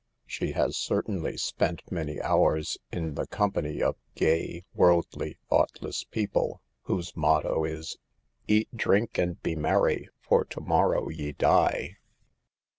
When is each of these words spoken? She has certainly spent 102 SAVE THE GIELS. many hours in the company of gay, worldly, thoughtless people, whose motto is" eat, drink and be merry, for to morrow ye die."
She 0.25 0.53
has 0.53 0.77
certainly 0.77 1.37
spent 1.37 1.83
102 1.89 1.93
SAVE 1.93 2.05
THE 2.07 2.13
GIELS. 2.13 2.25
many 2.25 2.27
hours 2.27 2.77
in 2.91 3.13
the 3.13 3.27
company 3.27 3.83
of 3.83 3.97
gay, 4.15 4.65
worldly, 4.73 5.37
thoughtless 5.47 6.05
people, 6.05 6.63
whose 6.85 7.15
motto 7.15 7.63
is" 7.65 7.99
eat, 8.47 8.75
drink 8.75 9.19
and 9.19 9.39
be 9.43 9.55
merry, 9.55 10.09
for 10.19 10.43
to 10.45 10.59
morrow 10.61 11.09
ye 11.09 11.33
die." 11.33 11.97